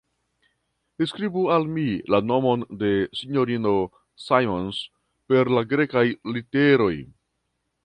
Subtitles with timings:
[1.09, 3.75] Skribu al mi la nomon de S-ino
[4.25, 4.81] Simons
[5.29, 6.07] per Grekaj
[6.39, 6.93] literoj!